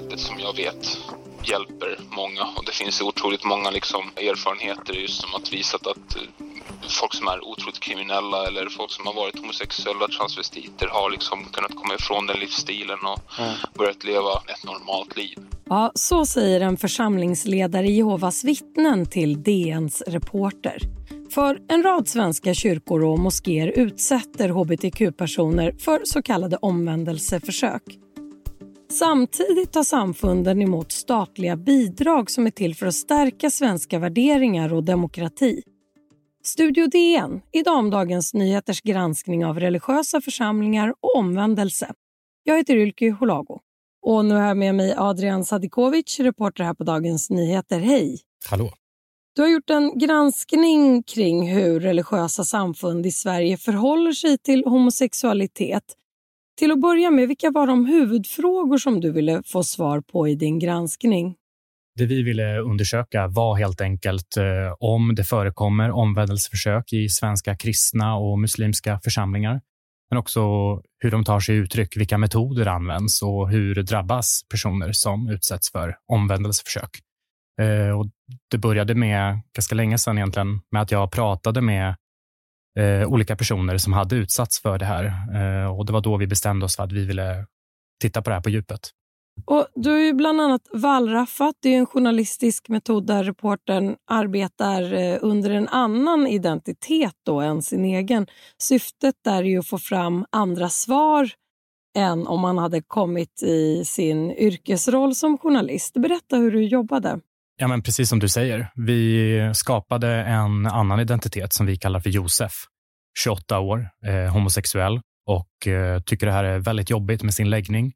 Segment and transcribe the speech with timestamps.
[0.00, 0.98] sättet som jag vet
[1.42, 6.22] hjälper många och det finns otroligt många liksom erfarenheter just som att visat att eh,
[7.00, 11.74] folk som är otroligt kriminella eller folk som har varit homosexuella, transvestiter har liksom kunnat
[11.74, 13.54] komma ifrån den livsstilen och mm.
[13.74, 15.38] börjat leva ett normalt liv.
[15.64, 20.78] Ja, så säger en församlingsledare i Jehovas vittnen till DNs reporter.
[21.30, 27.82] För en rad svenska kyrkor och moskéer utsätter hbtq-personer för så kallade omvändelseförsök.
[28.90, 34.84] Samtidigt tar samfunden emot statliga bidrag som är till för att stärka svenska värderingar och
[34.84, 35.62] demokrati.
[36.44, 41.92] Studio DN, idag om Dagens Nyheters granskning av religiösa församlingar och omvändelse.
[42.42, 43.60] Jag heter Ylke Holago.
[44.02, 47.78] Och nu har jag med mig Adrian Sadikovic, reporter här på Dagens Nyheter.
[47.78, 48.20] Hej!
[48.50, 48.70] Hallå!
[49.36, 55.84] Du har gjort en granskning kring hur religiösa samfund i Sverige förhåller sig till homosexualitet.
[56.58, 60.34] Till att börja med, vilka var de huvudfrågor som du ville få svar på i
[60.34, 61.34] din granskning?
[61.96, 68.16] Det vi ville undersöka var helt enkelt eh, om det förekommer omvändelseförsök i svenska kristna
[68.16, 69.60] och muslimska församlingar,
[70.10, 70.40] men också
[70.98, 75.96] hur de tar sig uttryck, vilka metoder används och hur drabbas personer som utsätts för
[76.12, 76.90] omvändelseförsök.
[77.60, 78.06] Eh, och
[78.50, 81.96] det började med, ganska länge sedan egentligen, med att jag pratade med
[82.78, 85.04] eh, olika personer som hade utsatts för det här.
[85.04, 87.46] Eh, och Det var då vi bestämde oss för att vi ville
[88.02, 88.90] titta på det här på djupet.
[89.44, 91.54] Och du har ju bland annat wallraffat.
[91.62, 97.62] Det är en journalistisk metod där reportern arbetar eh, under en annan identitet då än
[97.62, 98.26] sin egen.
[98.58, 101.30] Syftet är ju att få fram andra svar
[101.96, 105.94] än om man hade kommit i sin yrkesroll som journalist.
[105.94, 107.20] Berätta hur du jobbade.
[107.60, 108.70] Ja, men precis som du säger.
[108.74, 112.52] Vi skapade en annan identitet som vi kallar för Josef.
[113.24, 117.92] 28 år, eh, homosexuell och eh, tycker det här är väldigt jobbigt med sin läggning.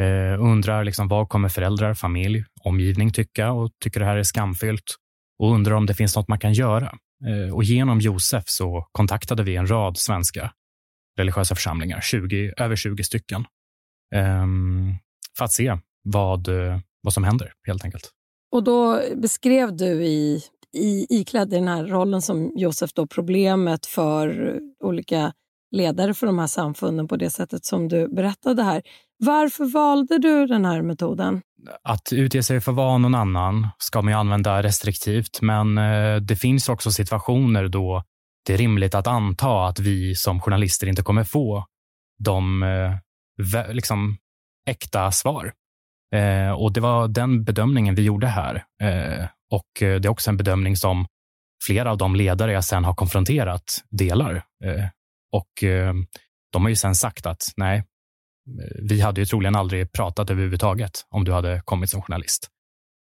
[0.00, 4.96] Eh, undrar liksom, vad kommer föräldrar, familj, omgivning tycka och tycker det här är skamfyllt
[5.38, 6.94] och undrar om det finns något man kan göra.
[7.26, 10.52] Eh, och genom Josef så kontaktade vi en rad svenska
[11.18, 13.44] religiösa församlingar, 20, över 20 stycken,
[14.14, 14.94] ehm,
[15.38, 18.10] för att se vad, eh, vad som händer helt enkelt.
[18.52, 20.42] Och då beskrev du i,
[20.76, 25.32] i iklädd i den här rollen som Josef då problemet för olika
[25.70, 28.82] ledare för de här samfunden på det sättet som du berättade här.
[29.18, 31.42] Varför valde du den här metoden?
[31.82, 36.16] Att utge sig för att vara någon annan ska man ju använda restriktivt, men eh,
[36.16, 38.02] det finns också situationer då
[38.46, 41.66] det är rimligt att anta att vi som journalister inte kommer få
[42.18, 44.16] de eh, liksom,
[44.66, 45.52] äkta svar.
[46.14, 48.64] Eh, och Det var den bedömningen vi gjorde här.
[48.82, 51.06] Eh, och eh, Det är också en bedömning som
[51.66, 54.34] flera av de ledare jag sen har konfronterat delar.
[54.64, 54.84] Eh,
[55.32, 55.52] och
[56.52, 57.84] De har ju sen sagt att nej,
[58.82, 62.48] vi hade ju troligen aldrig pratat överhuvudtaget om du hade kommit som journalist.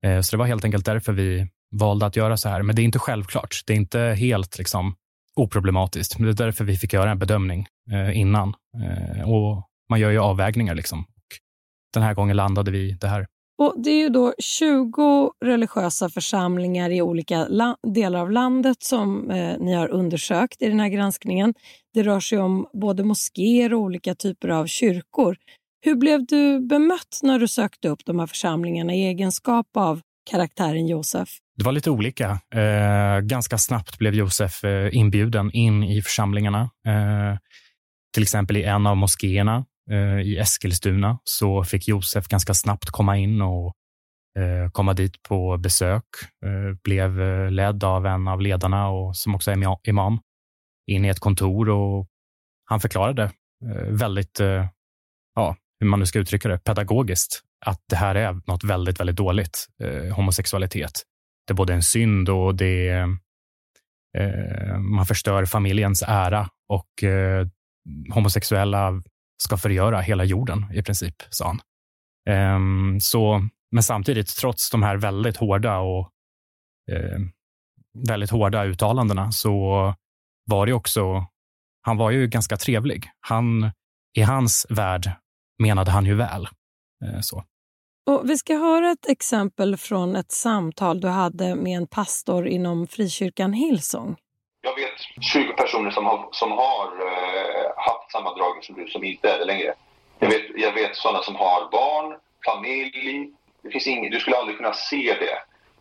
[0.04, 2.62] Eh, så det var helt enkelt därför vi valde att göra så här.
[2.62, 3.62] Men det är inte självklart.
[3.66, 4.94] Det är inte helt liksom,
[5.36, 6.18] oproblematiskt.
[6.18, 8.54] Men det är därför vi fick göra en bedömning eh, innan.
[8.82, 10.74] Eh, och man gör ju avvägningar.
[10.74, 11.04] Liksom.
[11.94, 13.26] Den här gången landade vi det här.
[13.58, 17.48] Och Det är ju då 20 religiösa församlingar i olika
[17.94, 21.54] delar av landet som eh, ni har undersökt i den här granskningen.
[21.94, 25.36] Det rör sig om både moskéer och olika typer av kyrkor.
[25.84, 30.00] Hur blev du bemött när du sökte upp de här församlingarna i egenskap av
[30.30, 31.28] karaktären Josef?
[31.56, 32.40] Det var lite olika.
[32.54, 36.60] Eh, ganska snabbt blev Josef eh, inbjuden in i församlingarna.
[36.62, 37.38] Eh,
[38.14, 43.16] till exempel i en av moskéerna Eh, i Eskilstuna så fick Josef ganska snabbt komma
[43.16, 43.74] in och
[44.38, 46.04] eh, komma dit på besök.
[46.46, 47.18] Eh, blev
[47.50, 50.18] ledd av en av ledarna och som också är imam
[50.86, 52.06] in i ett kontor och
[52.64, 53.30] han förklarade
[53.88, 54.40] väldigt,
[55.34, 59.16] ja, hur man nu ska uttrycka det, pedagogiskt att det här är något väldigt, väldigt
[59.16, 59.66] dåligt,
[60.16, 61.02] homosexualitet.
[61.46, 63.08] Det är både en synd och det är,
[64.78, 66.88] man förstör familjens ära och
[68.14, 69.02] homosexuella
[69.44, 71.60] ska förgöra hela jorden i princip, sa han.
[72.56, 76.10] Um, så, men samtidigt, trots de här väldigt hårda och
[76.92, 77.18] uh,
[78.08, 79.54] väldigt hårda uttalandena så
[80.44, 81.26] var det också,
[81.82, 83.10] han var ju ganska trevlig.
[83.20, 83.70] Han,
[84.16, 85.10] I hans värld
[85.62, 86.48] menade han ju väl.
[87.04, 87.44] Uh, så.
[88.06, 92.86] Och vi ska höra ett exempel från ett samtal du hade med en pastor inom
[92.86, 94.16] frikyrkan Hillsong.
[94.60, 97.53] Jag vet 20 personer som har, som har haft
[98.14, 99.74] samma drag som du som inte är det längre.
[100.18, 102.08] Jag vet, jag vet sådana som har barn,
[102.50, 103.30] familj.
[103.62, 105.36] Det finns ingen, du skulle aldrig kunna se det.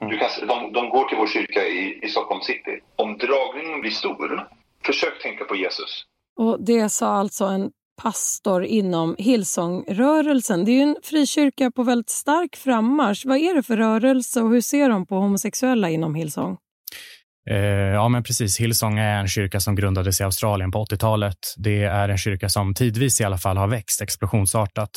[0.09, 2.79] Du kan, de, de går till vår kyrka i, i Stockholm city.
[2.95, 4.49] Om dragningen blir stor,
[4.85, 6.05] försök tänka på Jesus.
[6.39, 7.71] Och Det sa alltså en
[8.01, 10.65] pastor inom Hillsongrörelsen.
[10.65, 13.25] Det är en frikyrka på väldigt stark frammarsch.
[13.25, 16.57] Vad är det för rörelse och hur ser de på homosexuella inom Hillsong?
[17.49, 18.59] Eh, ja, men precis.
[18.59, 21.37] Hillsong är en kyrka som grundades i Australien på 80-talet.
[21.57, 24.89] Det är en kyrka som tidvis i alla fall har växt explosionsartat.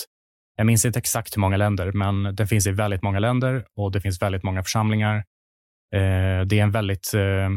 [0.56, 3.92] Jag minns inte exakt hur många länder, men den finns i väldigt många länder och
[3.92, 5.16] det finns väldigt många församlingar.
[5.94, 7.50] Eh, det är en väldigt eh,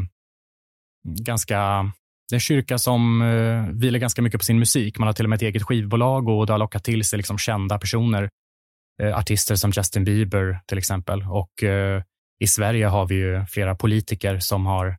[1.26, 1.90] ganska
[2.30, 4.98] det är en kyrka som eh, vilar ganska mycket på sin musik.
[4.98, 7.38] Man har till och med ett eget skivbolag och det har lockat till sig liksom
[7.38, 8.28] kända personer.
[9.02, 11.22] Eh, artister som Justin Bieber till exempel.
[11.30, 12.02] Och eh,
[12.40, 14.96] i Sverige har vi ju flera politiker som har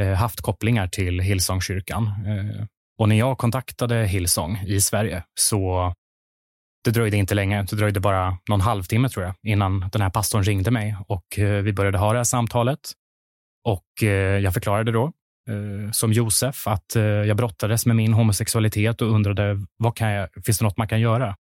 [0.00, 2.06] eh, haft kopplingar till Hillsongkyrkan.
[2.06, 2.66] Eh,
[2.98, 5.92] och när jag kontaktade Hillsong i Sverige så
[6.86, 7.62] det dröjde inte länge.
[7.62, 11.62] Det dröjde bara någon halvtimme tror jag innan den här pastorn ringde mig och eh,
[11.62, 12.80] vi började ha det här samtalet.
[13.64, 15.04] Och eh, jag förklarade då
[15.48, 16.94] eh, som Josef att
[17.26, 21.00] jag brottades med min homosexualitet och undrade vad kan jag, finns det något man kan
[21.00, 21.36] göra?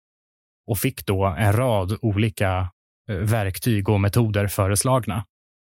[0.67, 2.69] Och fick då en rad olika
[3.07, 5.25] verktyg och metoder föreslagna.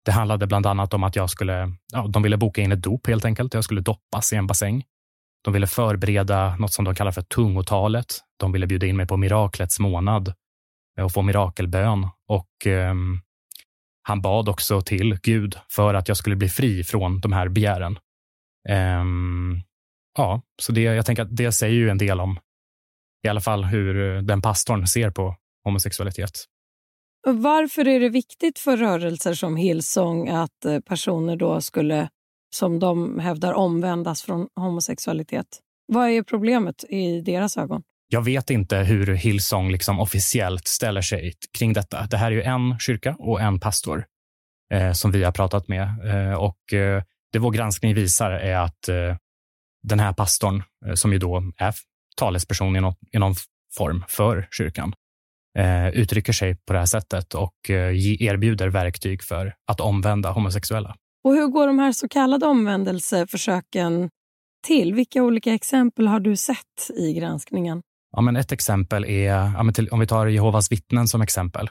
[0.05, 3.07] Det handlade bland annat om att jag skulle, ja, de ville boka in ett dop
[3.07, 3.53] helt enkelt.
[3.53, 4.83] Jag skulle doppas i en bassäng.
[5.43, 8.05] De ville förbereda något som de kallar för tungotalet.
[8.39, 10.33] De ville bjuda in mig på miraklets månad
[11.01, 12.07] och få mirakelbön.
[12.27, 12.93] Och eh,
[14.03, 17.99] han bad också till Gud för att jag skulle bli fri från de här begären.
[18.69, 19.61] Um,
[20.17, 22.39] ja, så det, jag tänker att det säger ju en del om
[23.23, 26.45] i alla fall hur eh, den pastorn ser på homosexualitet.
[27.27, 32.09] Varför är det viktigt för rörelser som Hillsong att eh, personer då skulle,
[32.55, 35.47] som de hävdar, omvändas från homosexualitet?
[35.85, 37.83] Vad är problemet i deras ögon?
[38.07, 42.07] Jag vet inte hur Hillsong liksom officiellt ställer sig kring detta.
[42.11, 44.05] Det här är ju en kyrka och en pastor
[44.73, 45.81] eh, som vi har pratat med.
[45.81, 49.15] Eh, och eh, det vår granskning visar är att eh,
[49.83, 51.73] den här pastorn, eh, som ju då är
[52.17, 53.35] talesperson i, någon, i någon
[53.77, 54.93] form för kyrkan,
[55.59, 60.95] eh, uttrycker sig på det här sättet och eh, erbjuder verktyg för att omvända homosexuella.
[61.23, 64.09] Och hur går de här så kallade omvändelseförsöken
[64.67, 64.93] till?
[64.93, 67.81] Vilka olika exempel har du sett i granskningen?
[68.11, 69.59] Ja, men ett exempel är,
[69.93, 71.69] om vi tar Jehovas vittnen som exempel.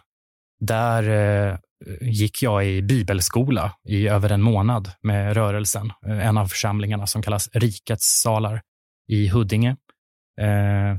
[0.61, 1.09] Där
[1.51, 1.59] eh,
[2.01, 7.49] gick jag i bibelskola i över en månad med rörelsen, en av församlingarna som kallas
[7.53, 8.63] Rikets salar
[9.09, 9.77] i Huddinge.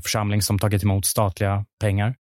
[0.02, 2.14] Församling som tagit emot statliga pengar.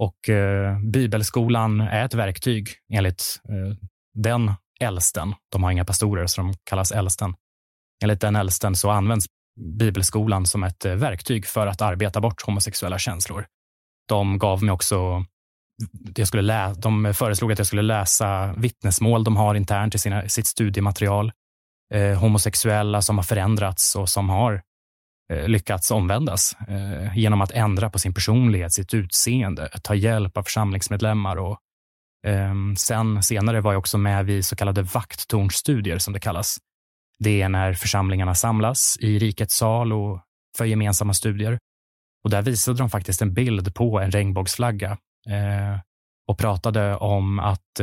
[0.00, 3.76] Och eh, bibelskolan är ett verktyg enligt eh,
[4.14, 5.34] den äldsten.
[5.52, 7.34] De har inga pastorer, så de kallas äldsten.
[8.02, 9.26] Enligt den äldsten så används
[9.78, 13.46] bibelskolan som ett eh, verktyg för att arbeta bort homosexuella känslor.
[14.08, 15.24] De gav mig också
[16.16, 20.28] jag skulle lä de föreslog att jag skulle läsa vittnesmål de har internt i sina,
[20.28, 21.32] sitt studiematerial.
[21.94, 24.60] Eh, homosexuella som har förändrats och som har eh,
[25.30, 30.42] Eh, lyckats omvändas eh, genom att ändra på sin personlighet, sitt utseende, ta hjälp av
[30.42, 31.36] församlingsmedlemmar.
[31.36, 31.58] Och,
[32.26, 36.58] ehm, sen senare var jag också med vid så kallade vakttornstudier som det kallas.
[37.18, 40.20] Det är när församlingarna samlas i rikets sal och
[40.56, 41.58] för gemensamma studier.
[42.24, 44.90] Och där visade de faktiskt en bild på en regnbågsflagga
[45.28, 45.80] eh,
[46.28, 47.80] och pratade om att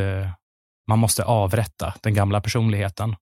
[0.88, 3.16] man måste avrätta den gamla personligheten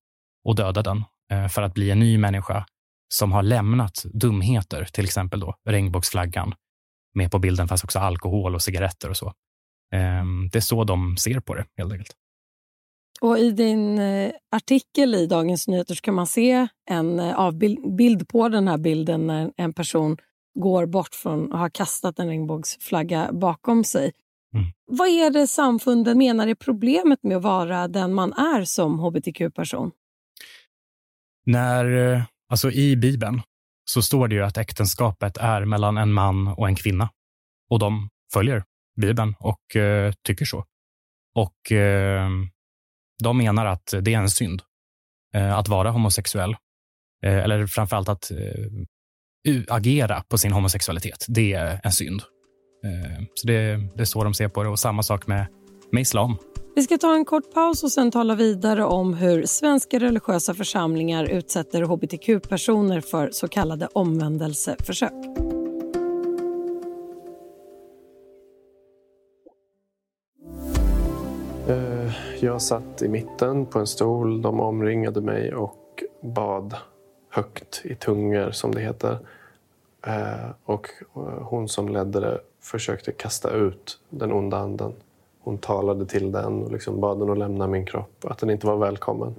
[0.45, 1.03] och döda den
[1.49, 2.65] för att bli en ny människa
[3.13, 6.53] som har lämnat dumheter, till exempel då regnbågsflaggan.
[7.13, 9.33] Med på bilden fanns också alkohol och cigaretter och så.
[9.93, 12.15] Ehm, det är så de ser på det helt enkelt.
[13.21, 18.49] Och I din eh, artikel i Dagens Nyheter kan man se en eh, avbild på
[18.49, 20.17] den här bilden när en person
[20.59, 24.11] går bort från att ha kastat en regnbågsflagga bakom sig.
[24.53, 24.65] Mm.
[24.85, 29.91] Vad är det samfunden menar är problemet med att vara den man är som hbtq-person?
[31.45, 33.41] När, eh, alltså I Bibeln
[33.85, 37.09] så står det ju att äktenskapet är mellan en man och en kvinna.
[37.69, 38.63] Och de följer
[39.01, 40.65] Bibeln och eh, tycker så.
[41.35, 42.29] Och eh,
[43.23, 44.61] de menar att det är en synd
[45.35, 46.55] eh, att vara homosexuell.
[47.23, 52.21] Eh, eller framförallt att eh, agera på sin homosexualitet, det är en synd.
[52.85, 55.47] Eh, så det, det är så de ser på det och samma sak med,
[55.91, 56.37] med islam.
[56.75, 61.25] Vi ska ta en kort paus och sen tala vidare om hur svenska religiösa församlingar
[61.25, 65.13] utsätter hbtq-personer för så kallade omvändelseförsök.
[71.67, 74.41] Eh, jag satt i mitten på en stol.
[74.41, 76.75] De omringade mig och bad
[77.29, 79.17] högt i tungor, som det heter.
[80.07, 84.93] Eh, och eh, hon som ledde det försökte kasta ut den onda anden.
[85.45, 88.67] Hon talade till den och liksom bad den att lämna min kropp, att den inte
[88.67, 89.35] var välkommen.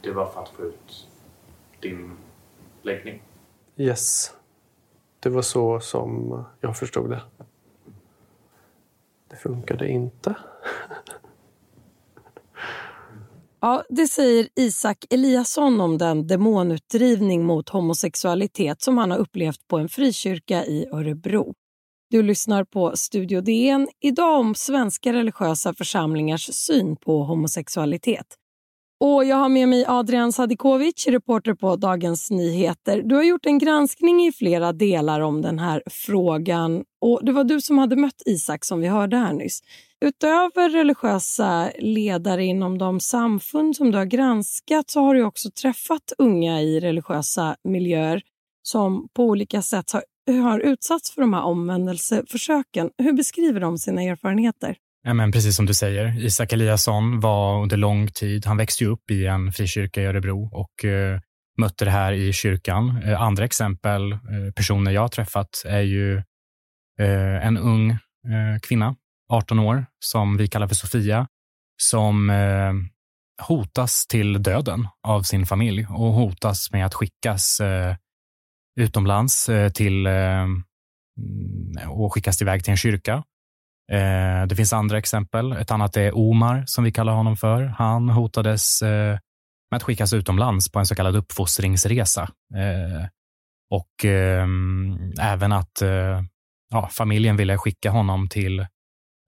[0.00, 1.08] Det var för att få ut
[1.80, 2.16] din
[2.82, 3.22] läggning?
[3.76, 4.34] Yes.
[5.20, 7.22] det var så som jag förstod det.
[9.28, 10.34] Det funkade inte.
[13.60, 19.78] Ja, det säger Isak Eliasson om den demonutdrivning mot homosexualitet som han har upplevt på
[19.78, 21.54] en frikyrka i Örebro.
[22.14, 28.26] Du lyssnar på Studio DN, idag om svenska religiösa församlingars syn på homosexualitet.
[29.00, 33.02] Och jag har med mig Adrian Sadikovic, reporter på Dagens Nyheter.
[33.02, 36.84] Du har gjort en granskning i flera delar om den här frågan.
[37.00, 39.60] Och Det var du som hade mött Isak som vi hörde här nyss.
[40.00, 46.12] Utöver religiösa ledare inom de samfund som du har granskat så har du också träffat
[46.18, 48.22] unga i religiösa miljöer
[48.62, 50.02] som på olika sätt har,
[50.32, 52.90] har utsatts för de här omvändelseförsöken.
[52.98, 54.76] Hur beskriver de sina erfarenheter?
[55.02, 59.10] Ja, men precis som du säger, Isak Eliasson var under lång tid, han växte upp
[59.10, 61.20] i en frikyrka i Örebro och eh,
[61.58, 63.02] mötte det här i kyrkan.
[63.04, 64.18] Eh, andra exempel, eh,
[64.56, 66.16] personer jag har träffat, är ju
[67.00, 68.96] eh, en ung eh, kvinna,
[69.32, 71.26] 18 år, som vi kallar för Sofia,
[71.76, 72.72] som eh,
[73.42, 77.96] hotas till döden av sin familj och hotas med att skickas eh,
[78.76, 80.62] utomlands eh, till eh, mm,
[81.88, 83.24] och skickas iväg till en kyrka
[83.92, 85.52] eh, det finns andra exempel.
[85.52, 87.62] Ett annat är Omar, som vi kallar honom för.
[87.62, 92.30] Han hotades med att skickas utomlands på en så kallad uppfostringsresa.
[93.70, 94.04] Och
[95.20, 95.82] även att
[96.70, 98.66] ja, familjen ville skicka honom till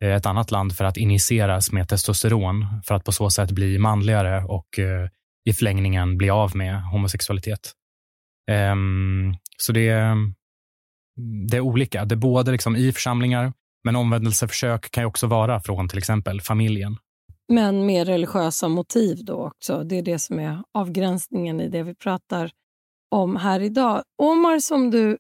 [0.04, 4.44] ett annat land för att injiceras med testosteron för att på så sätt bli manligare
[4.44, 4.78] och
[5.48, 7.72] i förlängningen bli av med homosexualitet.
[8.72, 9.94] Um, så det,
[11.50, 12.04] det är olika.
[12.04, 13.52] Det är både liksom i församlingar
[13.84, 16.96] men omvändelseförsök kan ju också vara från till exempel familjen.
[17.48, 19.84] Men med religiösa motiv då också.
[19.84, 22.50] Det är det som är avgränsningen i det vi pratar
[23.10, 24.02] om här idag.
[24.22, 25.18] Omar som du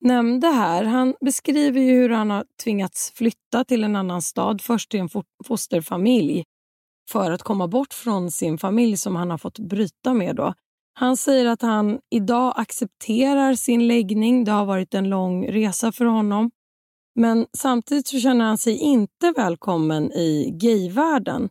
[0.00, 4.90] nämnde här, han beskriver ju hur han har tvingats flytta till en annan stad, först
[4.90, 5.08] till en
[5.44, 6.44] fosterfamilj
[7.10, 10.36] för att komma bort från sin familj som han har fått bryta med.
[10.36, 10.54] Då.
[10.94, 14.44] Han säger att han idag accepterar sin läggning.
[14.44, 16.50] Det har varit en lång resa för honom.
[17.14, 21.48] Men samtidigt så känner han sig inte välkommen i gayvärlden.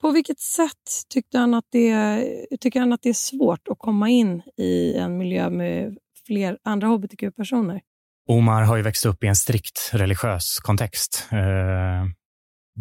[0.00, 2.26] På vilket sätt tyckte han att det,
[2.60, 6.88] tycker han att det är svårt att komma in i en miljö med fler andra
[6.88, 7.80] hbtq-personer?
[8.28, 11.38] Omar har ju växt upp i en strikt religiös kontext eh,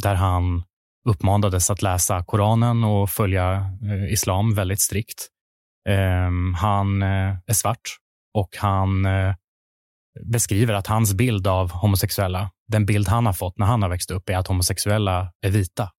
[0.03, 0.63] där han
[1.09, 5.27] uppmanades att läsa Koranen och följa eh, islam väldigt strikt.
[5.87, 7.97] Ehm, han eh, är svart
[8.33, 9.35] och han eh,
[10.25, 14.11] beskriver att hans bild av homosexuella, den bild han har fått när han har växt
[14.11, 15.91] upp, är att homosexuella är vita.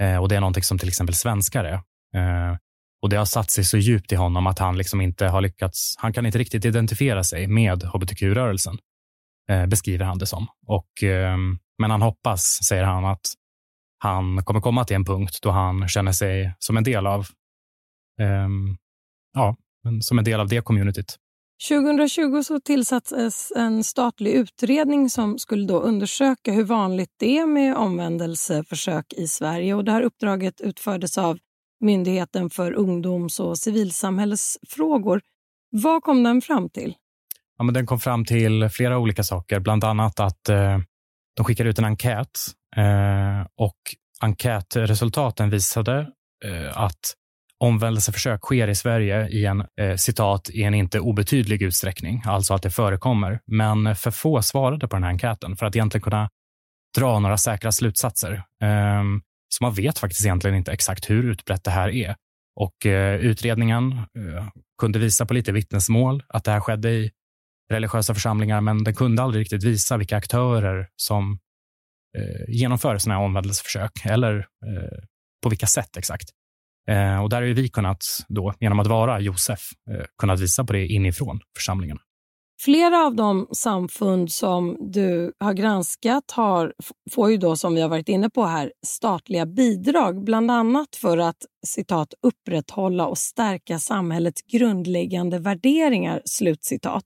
[0.00, 1.80] Eh, och det är någonting som till exempel svenskar är.
[3.02, 5.94] Och det har satt sig så djupt i honom att han liksom inte har lyckats,
[5.98, 8.78] han kan inte riktigt identifiera sig med hbtq-rörelsen,
[9.68, 10.46] beskriver han det som.
[10.66, 13.20] Och, ehm, men han hoppas, säger han, att
[13.98, 17.26] han kommer komma till en punkt då han känner sig som en del av,
[18.20, 18.76] ehm,
[19.32, 19.56] ja,
[20.02, 21.16] som en del av det communityt.
[21.68, 27.76] 2020 så tillsattes en statlig utredning som skulle då undersöka hur vanligt det är med
[27.76, 29.74] omvändelseförsök i Sverige.
[29.74, 31.38] Och det här uppdraget utfördes av
[31.82, 35.20] Myndigheten för ungdoms och civilsamhällesfrågor.
[35.70, 36.94] Vad kom den fram till?
[37.58, 40.78] Ja, men den kom fram till flera olika saker, bland annat att eh,
[41.36, 42.38] de skickade ut en enkät
[42.76, 43.78] eh, och
[44.20, 45.98] enkätresultaten visade
[46.44, 47.14] eh, att
[47.62, 52.62] omvändelseförsök sker i Sverige i en eh, citat i en inte obetydlig utsträckning, alltså att
[52.62, 53.40] det förekommer.
[53.46, 56.30] Men eh, för få svarade på den här enkäten för att egentligen kunna
[56.98, 58.32] dra några säkra slutsatser.
[58.62, 59.02] Eh,
[59.48, 62.16] så man vet faktiskt egentligen inte exakt hur utbrett det här är.
[62.60, 64.48] Och eh, utredningen eh,
[64.80, 67.10] kunde visa på lite vittnesmål att det här skedde i
[67.72, 71.38] religiösa församlingar, men den kunde aldrig riktigt visa vilka aktörer som
[72.18, 74.98] eh, genomför sådana här omvändelseförsök eller eh,
[75.42, 76.28] på vilka sätt exakt.
[76.90, 79.60] Eh, och där har vi kunnat, då, genom att vara Josef,
[79.90, 82.00] eh, kunnat visa på det inifrån församlingarna.
[82.64, 86.74] Flera av de samfund som du har granskat har,
[87.10, 91.18] får ju då, som vi har varit inne på här, statliga bidrag, bland annat för
[91.18, 91.36] att
[91.66, 96.22] citat, upprätthålla och stärka samhällets grundläggande värderingar.
[96.24, 97.04] Slutcitat.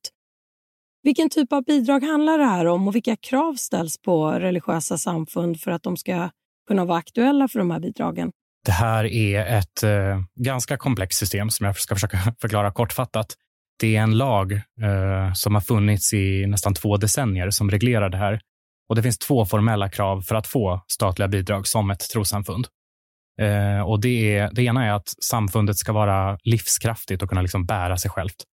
[1.02, 5.61] Vilken typ av bidrag handlar det här om och vilka krav ställs på religiösa samfund
[5.61, 6.30] för att de ska
[6.68, 8.33] kunna vara aktuella för de här bidragen?
[8.66, 13.35] Det här är ett eh, ganska komplext system som jag ska försöka förklara kortfattat.
[13.80, 18.18] Det är en lag eh, som har funnits i nästan två decennier som reglerar det
[18.18, 18.40] här.
[18.88, 22.66] Och Det finns två formella krav för att få statliga bidrag som ett trossamfund.
[23.40, 27.66] Eh, och det, är, det ena är att samfundet ska vara livskraftigt och kunna liksom
[27.66, 28.44] bära sig självt.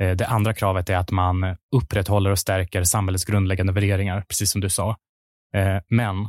[0.00, 4.60] Eh, det andra kravet är att man upprätthåller och stärker samhällets grundläggande värderingar, precis som
[4.60, 4.96] du sa.
[5.54, 6.28] Eh, men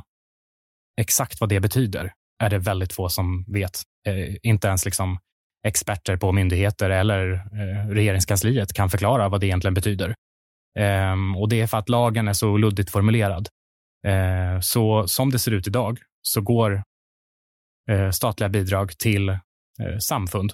[0.98, 3.82] exakt vad det betyder är det väldigt få som vet.
[4.08, 5.20] Eh, inte ens liksom
[5.68, 10.16] experter på myndigheter eller eh, regeringskansliet kan förklara vad det egentligen betyder.
[10.80, 13.48] Ehm, och Det är för att lagen är så luddigt formulerad.
[14.08, 16.84] Eh, så som det ser ut idag så går
[17.90, 19.38] eh, statliga bidrag till
[20.00, 20.54] samfund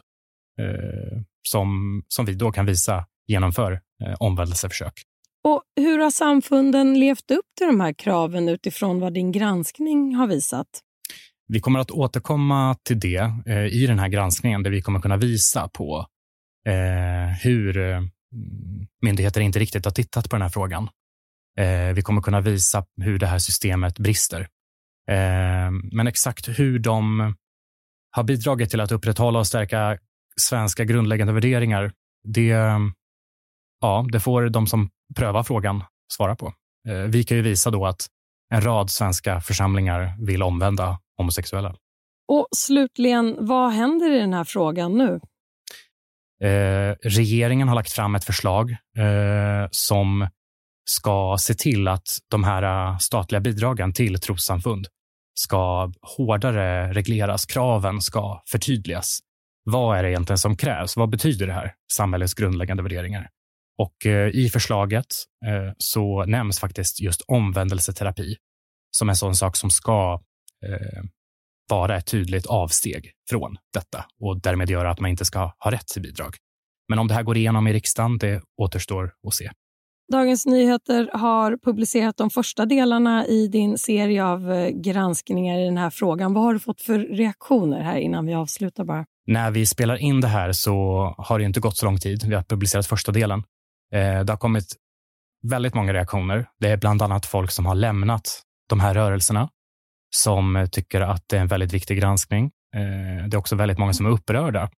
[1.47, 3.81] som, som vi då kan visa genomför
[4.19, 4.93] omvändelseförsök.
[5.43, 10.27] Och hur har samfunden levt upp till de här kraven utifrån vad din granskning har
[10.27, 10.67] visat?
[11.47, 15.17] Vi kommer att återkomma till det eh, i den här granskningen där vi kommer kunna
[15.17, 16.07] visa på
[16.67, 18.01] eh, hur eh,
[19.01, 20.89] myndigheter inte riktigt har tittat på den här frågan.
[21.59, 24.41] Eh, vi kommer kunna visa hur det här systemet brister.
[25.11, 27.33] Eh, men exakt hur de
[28.11, 29.97] har bidragit till att upprätthålla och stärka
[30.41, 31.91] svenska grundläggande värderingar,
[32.27, 32.47] det,
[33.81, 35.83] ja, det får de som prövar frågan
[36.13, 36.53] svara på.
[36.87, 38.07] Eh, vi kan ju visa då att
[38.53, 41.75] en rad svenska församlingar vill omvända homosexuella.
[42.27, 45.19] Och slutligen, vad händer i den här frågan nu?
[46.47, 50.27] Eh, regeringen har lagt fram ett förslag eh, som
[50.85, 54.87] ska se till att de här eh, statliga bidragen till trossamfund
[55.33, 57.45] ska hårdare regleras.
[57.45, 59.19] Kraven ska förtydligas.
[59.63, 60.97] Vad är det egentligen som krävs?
[60.97, 61.73] Vad betyder det här?
[61.93, 63.29] Samhällets grundläggande värderingar.
[63.77, 65.05] Och eh, i förslaget
[65.45, 68.35] eh, så nämns faktiskt just omvändelseterapi
[68.91, 70.21] som en sån sak som ska
[70.69, 71.03] eh,
[71.69, 75.87] vara ett tydligt avsteg från detta och därmed göra att man inte ska ha rätt
[75.87, 76.35] till bidrag.
[76.89, 79.51] Men om det här går igenom i riksdagen, det återstår att se.
[80.11, 85.77] Dagens Nyheter har publicerat de första delarna i din serie av eh, granskningar i den
[85.77, 86.33] här frågan.
[86.33, 89.05] Vad har du fått för reaktioner här innan vi avslutar bara?
[89.27, 90.73] När vi spelar in det här så
[91.17, 92.23] har det inte gått så lång tid.
[92.27, 93.43] Vi har publicerat första delen.
[93.93, 94.65] Eh, det har kommit
[95.43, 96.47] väldigt många reaktioner.
[96.59, 99.49] Det är bland annat folk som har lämnat de här rörelserna
[100.15, 102.51] som tycker att det är en väldigt viktig granskning.
[102.75, 104.69] Eh, det är också väldigt många som är upprörda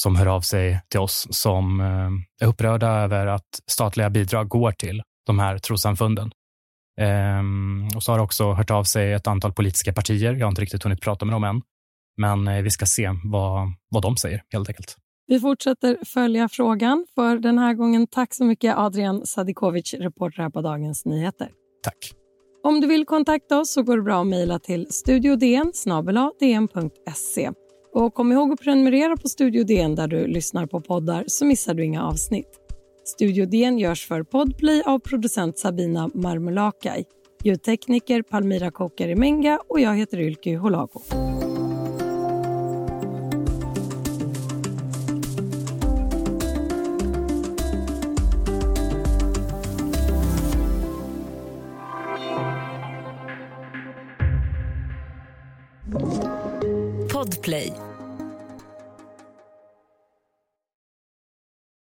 [0.00, 4.72] som hör av sig till oss som eh, är upprörda över att statliga bidrag går
[4.72, 6.30] till de här trossamfunden.
[7.96, 10.34] Och så har också hört av sig ett antal politiska partier.
[10.34, 11.62] Jag har inte riktigt hunnit prata med dem än,
[12.16, 14.96] men vi ska se vad, vad de säger helt enkelt.
[15.26, 17.06] Vi fortsätter följa frågan.
[17.14, 21.50] För den här gången, tack så mycket Adrian Sadikovic, reporter här på Dagens Nyheter.
[21.82, 22.17] Tack.
[22.68, 25.72] Om du vill kontakta oss så går det bra att mejla till studiodn
[26.40, 27.52] e.
[27.94, 31.74] Och kom ihåg att prenumerera på Studio DN där du lyssnar på poddar så missar
[31.74, 32.48] du inga avsnitt.
[33.04, 37.04] Studio DN görs för Podplay av producent Sabina Marmulakai,
[37.44, 41.02] ljudtekniker Palmira Kokarimenga och jag heter Ylke Holago.
[57.48, 57.87] Podplay.